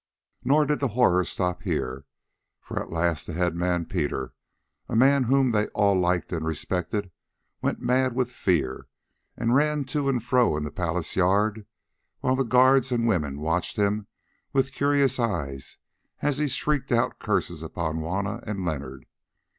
[0.43, 2.05] Nor did the horror stop here,
[2.59, 4.33] for at last the headman Peter,
[4.89, 7.11] a man whom they all liked and respected,
[7.61, 8.87] went mad with fear
[9.37, 11.67] and ran to and fro in the palace yard
[12.19, 14.07] while the guards and women watched him
[14.53, 15.77] with curious eyes
[16.23, 19.05] as he shrieked out curses upon Juanna and Leonard.